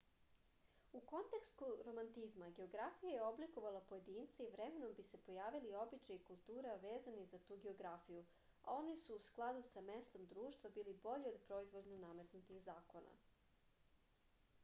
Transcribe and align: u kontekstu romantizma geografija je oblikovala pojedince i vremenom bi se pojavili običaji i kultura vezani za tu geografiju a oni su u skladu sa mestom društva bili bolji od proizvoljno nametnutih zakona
u 0.99 0.99
kontekstu 1.09 1.65
romantizma 1.87 2.47
geografija 2.59 3.11
je 3.15 3.25
oblikovala 3.25 3.81
pojedince 3.91 4.47
i 4.47 4.49
vremenom 4.55 4.95
bi 4.99 5.05
se 5.09 5.19
pojavili 5.27 5.75
običaji 5.83 6.17
i 6.21 6.25
kultura 6.31 6.73
vezani 6.87 7.27
za 7.35 7.41
tu 7.51 7.59
geografiju 7.67 8.25
a 8.63 8.75
oni 8.81 8.97
su 9.05 9.19
u 9.21 9.21
skladu 9.29 9.63
sa 9.73 9.85
mestom 9.93 10.27
društva 10.35 10.73
bili 10.79 10.97
bolji 11.07 11.35
od 11.35 11.39
proizvoljno 11.51 12.01
nametnutih 12.07 12.67
zakona 12.69 13.15